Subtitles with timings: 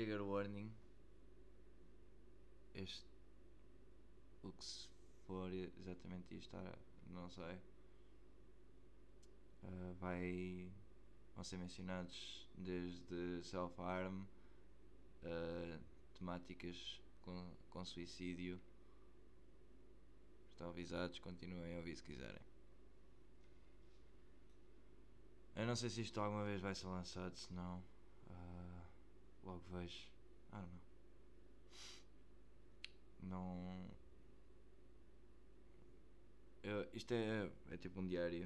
[0.00, 0.72] trigger warning.
[2.74, 3.04] Este.
[4.42, 4.88] O que se
[5.26, 6.56] for exatamente isto,
[7.10, 7.60] não sei.
[9.62, 10.72] Ah, vai.
[11.34, 14.24] Vão ser mencionados desde self-harm,
[15.22, 15.78] ah,
[16.14, 18.58] temáticas com, com suicídio.
[20.52, 22.42] Estão avisados, continuem a ouvir se quiserem.
[25.56, 27.82] Eu não sei se isto alguma vez vai ser lançado, se não.
[29.70, 30.08] Vejo.
[30.52, 30.80] I don't know.
[33.22, 33.90] Não.
[36.62, 38.44] Eu- isto é, é tipo um diário.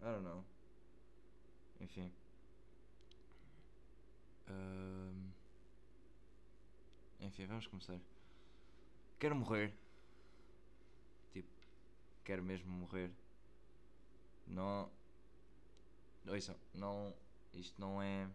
[0.00, 0.44] I don't know.
[1.80, 2.12] Enfim.
[4.48, 5.30] Ahm,
[7.20, 8.00] enfim, vamos começar.
[9.18, 9.74] Quero morrer.
[11.32, 11.48] Tipo,
[12.24, 13.10] quero mesmo morrer.
[14.46, 14.90] Não.
[16.26, 17.14] Ouçam, não.
[17.52, 18.30] Isto não é.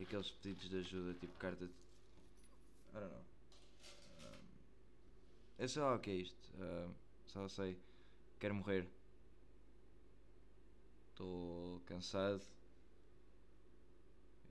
[0.00, 1.72] Aqueles pedidos de ajuda, tipo carta de.
[1.72, 3.32] I don't know.
[5.58, 6.50] Eu sei lá o que é isto.
[7.26, 7.78] só sei.
[8.40, 8.88] Quero morrer.
[11.10, 12.42] Estou cansado.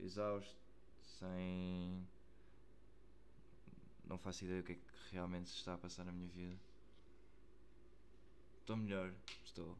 [0.00, 0.56] Exausto.
[1.18, 2.08] Sem.
[4.06, 6.58] Não faço ideia do que é que realmente se está a passar na minha vida.
[8.60, 9.12] Estou melhor.
[9.44, 9.76] Estou.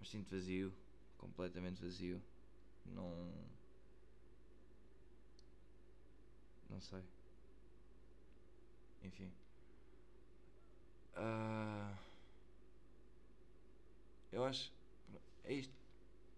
[0.00, 0.72] Mas sinto vazio.
[1.18, 2.20] Completamente vazio.
[2.94, 3.48] Não.
[6.70, 7.02] Não sei.
[9.02, 9.32] Enfim.
[11.14, 11.98] Ah,
[14.30, 14.72] eu acho.
[15.44, 15.74] É isto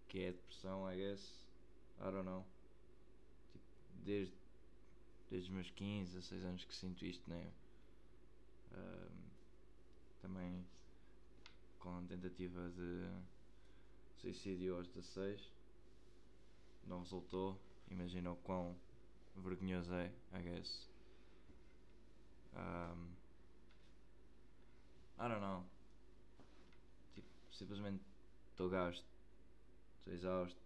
[0.08, 1.46] que é depressão, I guess.
[1.98, 2.46] I don't know.
[3.52, 3.64] Tipo,
[4.04, 4.34] desde,
[5.28, 7.52] desde os meus 15 a 6 anos que sinto isto, né?
[8.72, 9.30] Ahm,
[10.20, 10.66] também
[11.78, 13.08] com tentativa de
[14.16, 15.59] suicídio aos 16.
[16.84, 17.60] Não resultou.
[17.90, 18.76] Imagina o quão
[19.36, 20.88] vergonhoso é, I guess.
[22.54, 23.14] Um,
[25.18, 25.64] I don't know.
[27.14, 28.02] Tipo, simplesmente
[28.50, 29.06] estou gasto.
[29.98, 30.60] Estou exausto.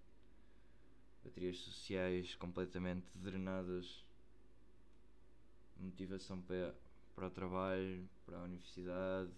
[1.25, 4.05] Baterias sociais completamente drenadas.
[5.77, 6.75] Motivação para,
[7.15, 9.31] para o trabalho, para a universidade.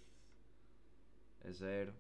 [1.41, 1.95] É zero.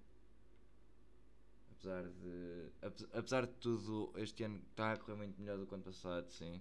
[1.87, 2.73] Apesar de.
[2.83, 5.85] ape- Apesar de tudo, este ano está a correr muito melhor do que o ano
[5.85, 6.61] passado, sim.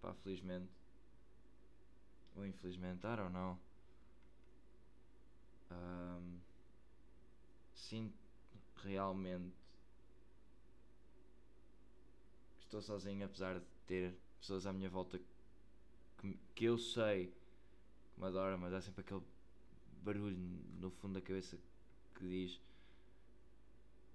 [0.00, 0.70] Pá, felizmente.
[2.36, 3.58] Ou infelizmente, I don't know.
[5.70, 6.40] Ahm,
[7.74, 8.14] sinto
[8.84, 9.56] realmente
[12.60, 15.18] estou sozinho, apesar de ter pessoas à minha volta
[16.18, 17.28] que, que eu sei
[18.14, 19.22] que me adoram, mas há sempre aquele
[20.02, 21.58] barulho no fundo da cabeça
[22.14, 22.60] que diz: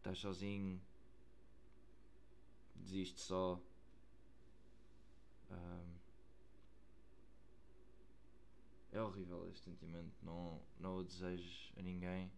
[0.05, 0.79] estás sozinho,
[2.75, 3.59] desiste só.
[5.49, 5.99] Ahm,
[8.91, 12.31] é horrível este sentimento, não, não o desejo a ninguém.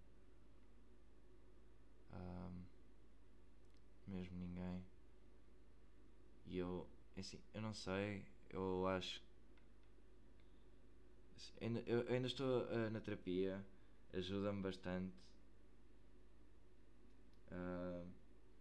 [2.13, 2.63] Ahm,
[4.07, 4.81] mesmo ninguém.
[6.45, 9.21] E eu, é assim, eu não sei, eu acho.
[11.59, 13.65] assim, eu ainda estou ah, na terapia,
[14.13, 15.13] ajuda-me bastante.
[17.51, 18.05] Ah,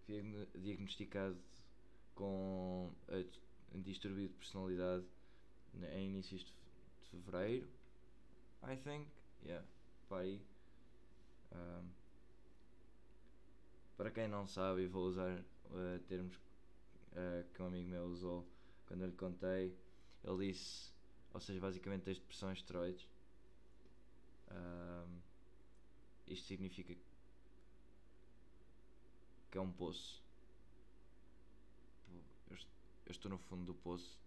[0.06, 1.42] diagno- diagnosticado
[2.14, 3.24] com ah,
[3.74, 5.06] um distúrbio de personalidade
[5.74, 6.52] na- em inícios de,
[7.02, 7.68] de fevereiro.
[8.62, 9.08] I think,
[9.42, 9.66] yeah,
[10.08, 10.46] para aí.
[11.52, 11.92] Um,
[13.96, 18.46] para quem não sabe, vou usar uh, termos uh, que um amigo meu usou
[18.86, 19.78] quando eu lhe contei.
[20.24, 20.92] Ele disse,
[21.32, 23.08] ou seja, basicamente depressão e esteroides.
[26.26, 27.05] Isto significa que
[29.58, 30.24] é um poço.
[32.48, 32.68] Eu, est-
[33.06, 34.20] eu estou no fundo do poço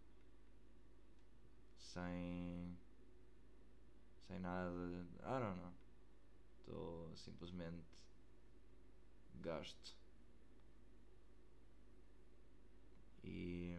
[1.78, 2.78] sem
[4.28, 5.07] sem nada.
[5.23, 5.73] I don't know.
[6.59, 7.85] Estou simplesmente
[9.41, 9.91] gasto.
[13.24, 13.77] E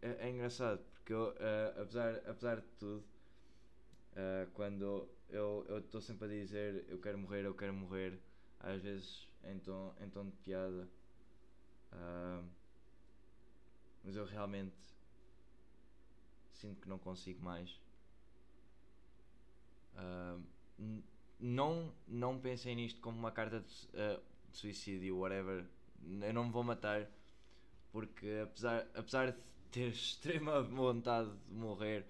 [0.00, 3.04] é, é engraçado porque eu, eh, apesar, apesar de tudo,
[4.14, 8.20] eh, quando eu estou sempre a dizer eu quero morrer, eu quero morrer,
[8.60, 10.88] às vezes em tom, em tom de piada,
[11.92, 12.42] ah,
[14.04, 14.76] mas eu realmente
[16.52, 17.78] sinto que não consigo mais.
[20.78, 21.02] N-
[21.38, 24.20] não, não pensei nisto como uma carta de, ah,
[24.50, 25.66] de suicídio, whatever.
[26.22, 27.08] Eu não me vou matar
[27.92, 29.38] porque apesar, apesar de
[29.70, 32.06] ter extrema vontade de morrer,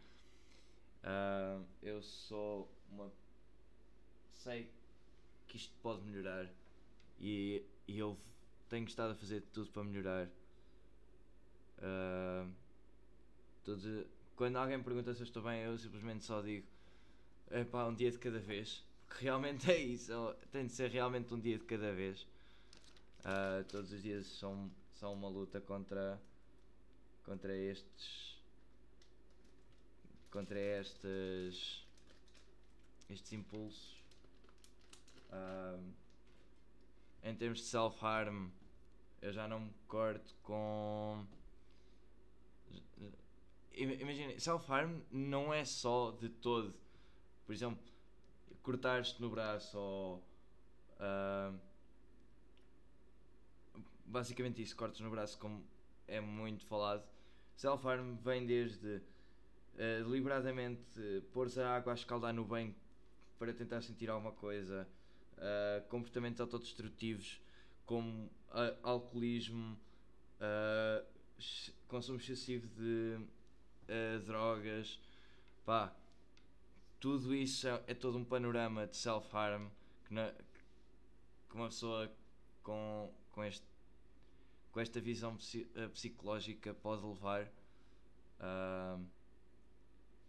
[1.03, 3.11] ah, eu sou uma.
[4.33, 4.71] sei
[5.57, 6.49] isto pode melhorar
[7.19, 8.17] e, e eu
[8.69, 10.29] tenho estado a fazer tudo para melhorar.
[11.79, 12.51] Uh,
[13.65, 16.67] todos, quando alguém pergunta se eu estou bem, eu simplesmente só digo
[17.51, 18.85] é pá, um dia de cada vez.
[19.07, 20.13] Porque realmente é isso,
[20.51, 22.23] tem de ser realmente um dia de cada vez.
[23.21, 26.21] Uh, todos os dias são, são uma luta contra,
[27.25, 28.37] contra estes.
[30.31, 31.87] contra estes.
[33.09, 33.97] estes impulsos.
[37.23, 38.51] Em termos de self-harm,
[39.21, 41.27] eu já não me corto com.
[43.73, 46.75] Imagina, self-harm não é só de todo.
[47.45, 47.83] Por exemplo,
[48.63, 50.25] cortares-te no braço ou.
[50.99, 51.59] Uh,
[54.05, 55.65] basicamente isso, cortes no braço, como
[56.07, 57.05] é muito falado.
[57.57, 62.75] Self-harm vem desde uh, deliberadamente pôr-se a água a escaldar no banho
[63.39, 64.89] para tentar sentir alguma coisa,
[65.39, 67.41] uh, comportamentos autodestrutivos
[67.87, 69.79] como uh, alcoolismo,
[70.41, 71.07] uh,
[71.87, 73.17] consumo excessivo de
[73.89, 75.01] uh, drogas,
[75.65, 75.95] pá,
[76.99, 79.69] tudo isso é, é, todo um panorama de self-harm
[80.05, 80.15] que,
[81.49, 82.11] que, uma pessoa
[82.63, 83.65] com, com, este,
[84.73, 85.37] com esta visão
[85.93, 87.49] psicológica pode levar.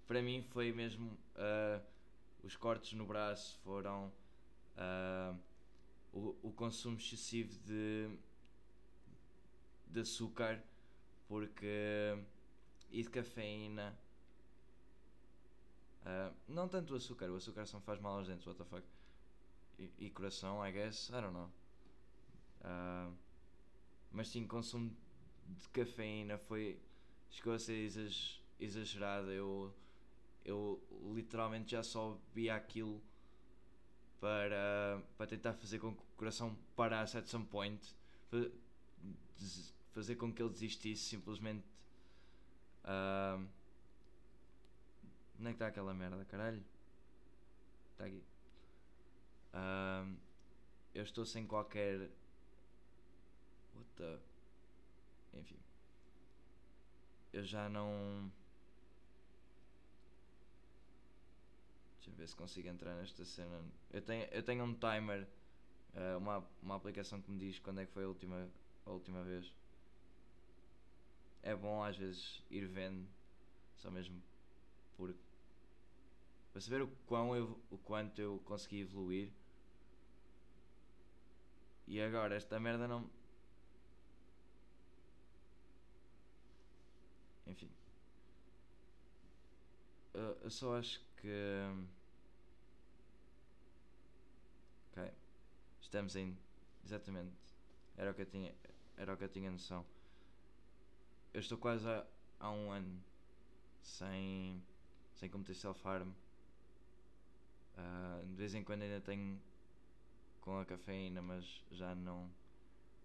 [0.06, 1.18] para mim foi mesmo
[2.44, 4.12] os cortes no braço foram
[6.14, 8.10] o, o consumo excessivo de,
[9.88, 10.64] de açúcar
[11.28, 12.18] porque
[12.90, 13.98] e de cafeína.
[16.02, 18.66] Uh, não tanto o açúcar, o açúcar só me faz mal aos dentes, what the
[18.66, 18.88] fuck.
[19.78, 21.52] E, e coração, I guess, I don't know.
[22.62, 23.14] Uh,
[24.12, 24.96] mas sim, consumo
[25.46, 26.80] de cafeína foi
[27.30, 27.90] chegou a ser
[28.60, 29.32] exagerado.
[29.32, 29.74] Eu,
[30.46, 30.82] eu
[31.14, 33.02] literalmente já só via aquilo
[34.20, 37.96] para, para tentar fazer com que o coração parasse at some point,
[39.94, 41.66] fazer com que ele desistisse simplesmente.
[42.84, 43.48] Uh,
[45.40, 46.64] onde é que está aquela merda, caralho?
[47.92, 48.24] Está aqui.
[49.54, 50.18] Uh,
[50.94, 52.10] eu estou sem qualquer.
[53.76, 54.20] What the.
[55.34, 55.60] Enfim.
[57.34, 58.32] Eu já não.
[61.96, 63.62] Deixa eu ver se consigo entrar nesta cena.
[63.92, 65.28] Eu tenho, eu tenho um timer,
[65.94, 68.50] uh, uma, uma aplicação que me diz quando é que foi a última,
[68.86, 69.52] a última vez.
[71.42, 73.08] É bom às vezes ir vendo,
[73.78, 74.22] só mesmo
[74.98, 75.18] porque.
[76.52, 79.32] para saber o, quão eu, o quanto eu consegui evoluir.
[81.88, 83.10] E agora, esta merda não.
[87.46, 87.70] Enfim.
[90.14, 91.30] Eu, eu só acho que.
[95.82, 96.38] Estamos em.
[96.84, 97.36] Exatamente.
[97.96, 98.54] Era o que eu tinha,
[98.96, 99.86] era o que eu tinha noção.
[101.34, 102.06] Eu estou quase há,
[102.40, 103.04] há um ano
[103.82, 104.64] sem,
[105.14, 106.10] sem cometer self-harm.
[107.78, 109.40] Uh, de vez em quando ainda tenho
[110.42, 112.30] com a cafeína, mas já não.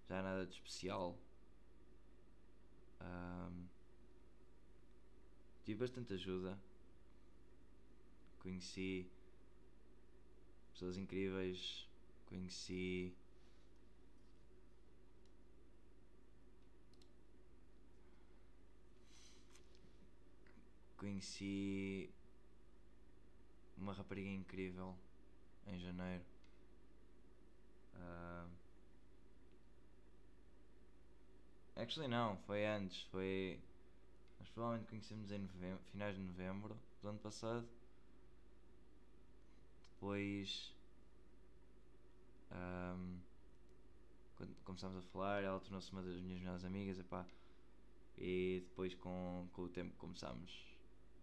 [0.09, 1.19] Já é nada de especial.
[3.00, 3.67] Um,
[5.65, 6.59] tive bastante ajuda.
[8.41, 9.11] Conheci
[10.82, 11.88] pessoas incríveis,
[12.26, 13.14] conheci.
[20.97, 22.11] Conheci
[23.76, 24.97] uma rapariga incrível
[25.68, 26.25] em janeiro.
[27.95, 28.49] Uh,
[31.76, 33.61] actually não, foi antes, foi.
[34.40, 37.68] Nós provavelmente conhecemos em novembro, finais de novembro do ano passado
[40.02, 40.72] depois
[42.52, 43.21] um,
[44.37, 47.26] quando começámos a falar, ela tornou-se uma das minhas melhores amigas epá,
[48.16, 50.52] e depois com, com o tempo começámos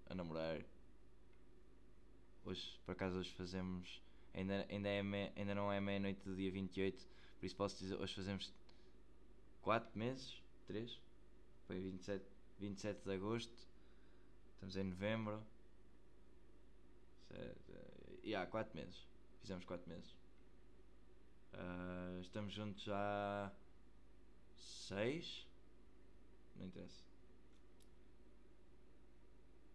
[0.07, 0.61] a namorar.
[2.45, 4.01] Hoje, por acaso, hoje fazemos.
[4.33, 7.07] Ainda, ainda, é me, ainda não é meia-noite do dia 28,
[7.39, 8.53] por isso posso dizer, hoje fazemos
[9.61, 10.41] 4 meses?
[10.67, 10.99] 3?
[11.65, 12.25] Foi 27,
[12.59, 13.67] 27 de agosto,
[14.53, 15.43] estamos em novembro.
[18.23, 19.07] E há 4 meses.
[19.41, 20.15] Fizemos 4 meses.
[21.53, 23.51] Uh, estamos juntos há
[24.55, 25.47] 6.
[26.55, 27.03] Não interessa.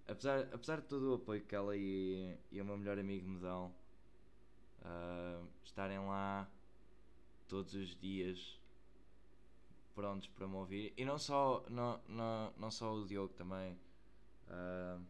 [0.06, 3.40] Apesar, apesar de todo o apoio que ela e, e o meu melhor amigo me
[3.40, 3.74] dão,
[4.82, 6.48] uh, estarem lá
[7.48, 8.60] todos os dias
[9.94, 10.92] prontos para me ouvir.
[10.96, 13.78] E não só, não, não, não só o Diogo também.
[14.48, 15.02] Uh,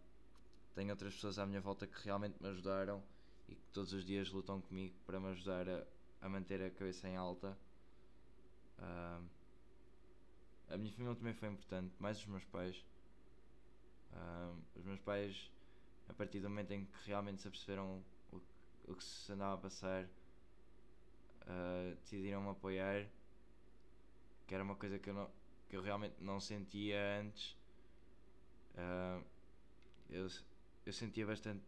[0.75, 3.03] tenho outras pessoas à minha volta que realmente me ajudaram
[3.49, 5.85] e que todos os dias lutam comigo para me ajudar a,
[6.25, 7.57] a manter a cabeça em alta.
[8.79, 9.29] Uh,
[10.71, 12.83] a minha família também foi importante, mais os meus pais.
[14.11, 15.53] Uh, os meus pais,
[16.09, 18.03] a partir do momento em que realmente se aperceberam
[18.33, 18.41] o,
[18.89, 20.05] o que se andava a passar,
[21.43, 23.07] uh, decidiram me apoiar,
[24.47, 25.31] que era uma coisa que eu, não,
[25.69, 27.55] que eu realmente não sentia antes.
[28.77, 29.23] Uh,
[30.09, 30.27] eu,
[30.87, 31.63] eu sentia bastante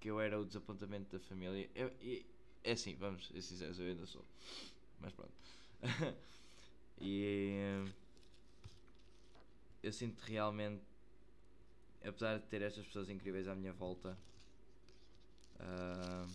[0.00, 1.70] que eu era o desapontamento da família.
[1.76, 2.26] Eu, e,
[2.62, 4.24] é assim, vamos ser sinceros, eu ainda sou.
[4.98, 5.32] Mas pronto.
[7.00, 7.56] e
[9.82, 10.82] eu sinto realmente,
[12.04, 14.16] apesar de ter estas pessoas incríveis à minha volta,
[15.56, 16.30] uh,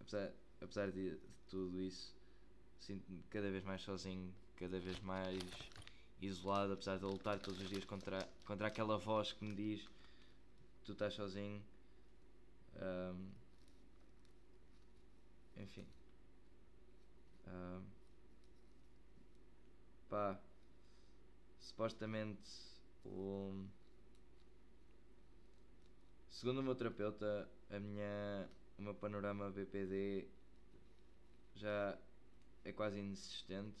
[0.00, 2.14] apesar, apesar de, de tudo isso,
[2.78, 5.42] sinto-me cada vez mais sozinho, cada vez mais
[6.20, 9.88] isolado, apesar de lutar todos os dias contra, contra aquela voz que me diz
[10.84, 11.62] tu estás sozinho.
[12.76, 13.39] Um,
[15.60, 15.86] enfim.
[17.46, 17.82] Um,
[20.08, 20.40] pá.
[21.58, 22.50] Supostamente
[23.04, 23.66] o.
[26.28, 28.48] Segundo o meu terapeuta, a minha,
[28.78, 30.26] o meu panorama BPD
[31.54, 31.98] já
[32.64, 33.78] é quase inexistente.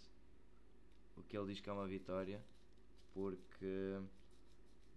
[1.16, 2.42] O que ele diz que é uma vitória,
[3.14, 4.00] porque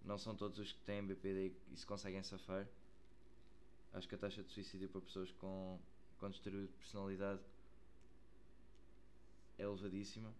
[0.04, 2.68] não são todos os que têm BPD e se conseguem safar.
[3.92, 5.78] Acho que a taxa de suicídio para pessoas com,
[6.24, 7.42] com distúrbio de personalidade
[9.58, 10.34] é elevadíssima.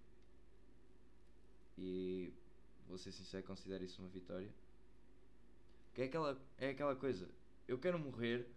[1.76, 2.32] E
[2.88, 4.48] vou ser sincero, considero isso uma vitória.
[5.92, 7.28] Que é aquela, é aquela coisa,
[7.68, 8.48] eu quero morrer,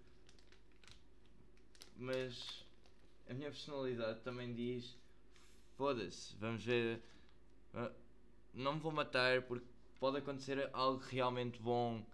[1.98, 2.65] mas
[3.29, 4.98] a minha personalidade também diz:
[5.75, 7.03] foda-se, vamos ver,
[7.74, 7.91] ah,
[8.53, 9.67] não me vou matar porque
[10.00, 12.05] pode acontecer algo realmente bom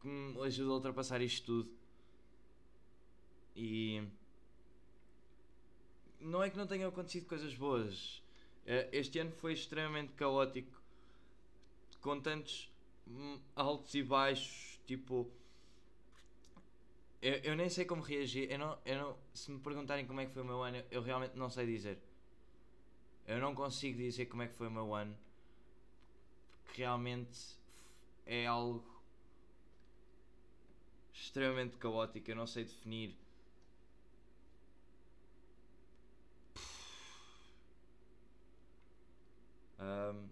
[0.00, 1.79] que me ajude a ultrapassar isto tudo.
[3.54, 4.02] E
[6.20, 8.22] não é que não tenham acontecido coisas boas.
[8.66, 10.80] Eh, este ano foi extremamente caótico,
[12.00, 12.70] com tantos
[13.06, 14.78] hum, altos e baixos.
[14.86, 15.30] Tipo,
[17.22, 18.50] eu, eu nem sei como reagir.
[18.50, 21.02] Eu não, eu não, se me perguntarem como é que foi o meu ano, eu
[21.02, 21.98] realmente não sei dizer.
[23.26, 25.16] Eu não consigo dizer como é que foi o meu ano
[26.72, 27.58] que realmente
[28.26, 28.84] é algo
[31.12, 32.30] extremamente caótico.
[32.30, 33.16] Eu não sei definir.
[39.80, 40.28] Um,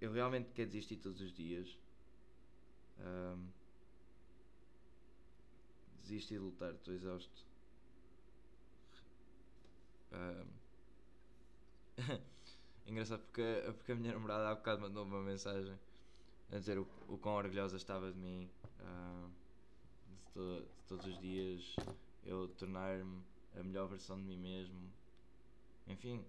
[0.00, 1.78] eu realmente quero desistir todos os dias.
[2.98, 3.48] Um,
[6.04, 7.44] de lutar, estou exausto.
[10.12, 10.46] Um,
[12.86, 15.78] Engraçado porque, porque a minha namorada há bocado mandou uma mensagem
[16.52, 18.50] a dizer o, o quão orgulhosa estava de mim.
[18.78, 19.30] Uh,
[20.06, 21.74] de, to, de, todos os dias
[22.24, 23.22] eu tornar-me
[23.54, 24.92] a melhor versão de mim mesmo.
[25.86, 26.24] Enfim,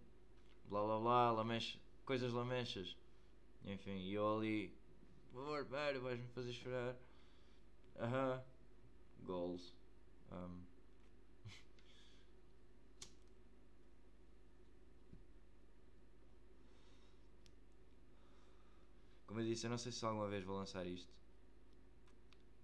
[0.69, 2.97] blá blá blá, lamecha, coisas lamechas.
[3.65, 4.69] Enfim, e eu ali,
[5.31, 6.95] por favor, pera, vais-me fazer chorar.
[7.97, 9.25] Aham, uh -huh.
[9.25, 9.73] goals.
[10.31, 10.65] Um,
[19.35, 21.13] Como eu disse, eu não sei se alguma vez vou lançar isto.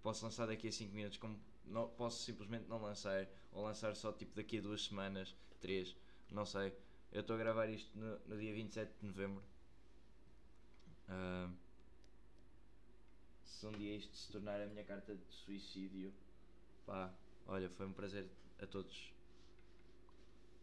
[0.02, 4.10] Posso lançar daqui a 5 minutos, como não, posso simplesmente não lançar, ou lançar só
[4.10, 5.94] tipo daqui a duas semanas, 3,
[6.30, 6.74] não sei.
[7.12, 9.44] Eu estou a gravar isto no, no dia 27 de novembro.
[11.10, 11.54] Uh,
[13.44, 16.10] se um dia isto se tornar a minha carta de suicídio,
[16.86, 17.12] pá,
[17.46, 18.26] olha, foi um prazer
[18.58, 19.12] a todos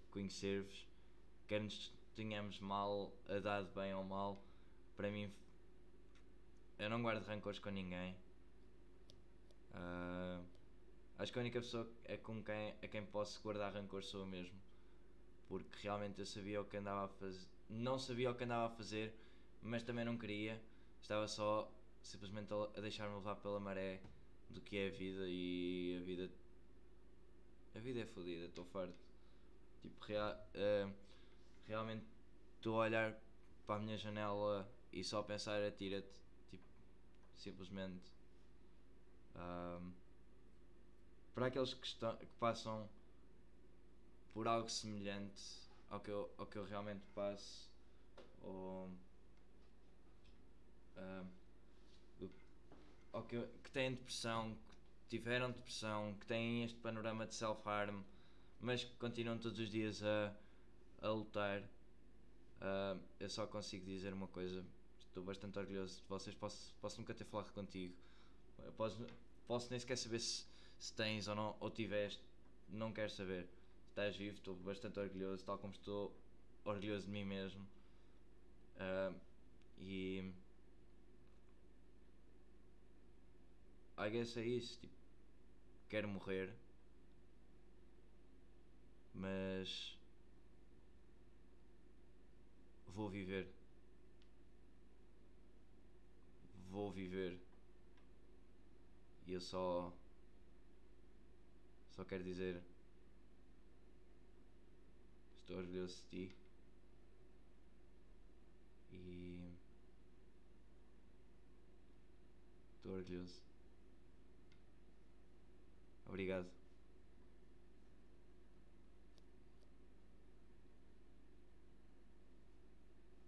[0.10, 0.88] conhecer-vos.
[1.48, 4.42] Quer nos tenhamos mal, a dado bem ou mal,
[4.98, 5.32] para mim
[6.80, 8.16] eu não guardo rancores com ninguém.
[9.76, 10.44] Uh,
[11.20, 14.26] acho que a única pessoa é com quem, a quem posso guardar rancor sou eu
[14.26, 14.69] mesmo.
[15.50, 17.46] Porque realmente eu sabia o que andava a fazer.
[17.70, 19.14] Não sabia o que andava a fazer,
[19.62, 20.62] mas também não queria.
[21.02, 21.70] Estava só
[22.02, 24.00] simplesmente a deixar-me levar pela maré
[24.50, 26.32] do que é a vida e a vida.
[27.76, 28.96] A vida é fodida, estou farto.
[29.82, 30.94] Tipo, uh,
[31.68, 32.06] realmente
[32.56, 33.20] estou a olhar
[33.66, 36.20] para a minha janela e só pensar atira-te
[37.40, 38.12] simplesmente.
[39.36, 39.94] Um,
[41.34, 42.90] para aqueles que, estão, que passam
[44.34, 45.44] por algo semelhante
[45.90, 47.70] ao que eu, ao que eu realmente passo,
[48.42, 48.90] ou
[50.98, 51.28] um,
[53.12, 54.56] ao que, que têm depressão,
[55.02, 58.04] que tiveram depressão, que têm este panorama de self-harm,
[58.60, 60.34] mas que continuam todos os dias a,
[61.02, 61.62] a lutar.
[61.62, 64.64] Uh, eu só consigo dizer uma coisa
[65.10, 66.36] estou bastante orgulhoso de vocês.
[66.36, 67.94] Posso, posso nunca ter falado contigo.
[68.78, 69.06] Posso,
[69.48, 70.46] posso nem sequer saber se,
[70.78, 72.22] se tens ou não, ou tiveste.
[72.70, 73.48] Não quero saber.
[74.00, 76.16] Estás vivo, estou bastante orgulhoso, tal como estou
[76.64, 77.68] orgulhoso de mim mesmo.
[78.78, 79.20] Uh,
[79.78, 80.34] e.
[83.98, 84.80] I guess é isso.
[84.80, 84.94] Tipo,
[85.90, 86.56] quero morrer.
[89.14, 89.98] Mas.
[92.88, 93.54] Vou viver.
[96.70, 97.38] Vou viver.
[99.28, 99.92] E eu só.
[101.92, 102.69] Só quero dizer.
[105.50, 106.32] Estou orgulhoso ti.
[108.92, 109.58] E.
[112.86, 113.42] Estou.
[116.06, 116.48] Obrigado.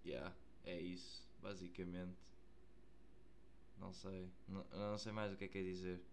[0.06, 0.32] Yeah,
[0.64, 2.20] é isso, basicamente.
[3.80, 4.32] Não sei.
[4.48, 6.11] Não, não sei mais o que é que é dizer.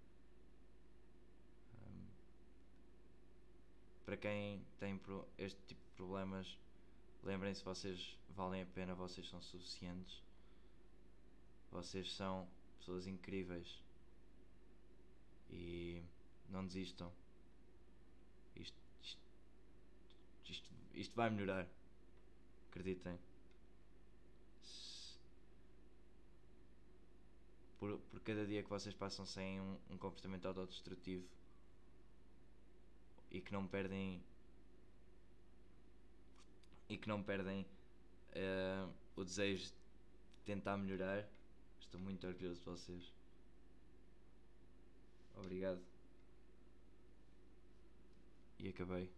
[4.09, 4.99] Para quem tem
[5.37, 6.59] este tipo de problemas,
[7.23, 10.23] lembrem-se: vocês valem a pena, vocês são suficientes.
[11.71, 12.49] Vocês são
[12.79, 13.85] pessoas incríveis.
[15.51, 16.03] E
[16.49, 17.13] não desistam.
[18.57, 19.21] Isto, isto,
[20.47, 21.69] isto, isto vai melhorar.
[22.71, 23.19] Acreditem.
[27.79, 31.29] por, por cada dia que vocês passam sem um, um comportamento autodestrutivo
[33.31, 34.23] e que não perdem
[36.89, 37.67] e que não perdem
[38.33, 39.73] uh, o desejo de
[40.45, 41.29] tentar melhorar.
[41.79, 43.15] Estou muito orgulhoso de vocês.
[45.37, 45.81] Obrigado.
[48.59, 49.18] E acabei.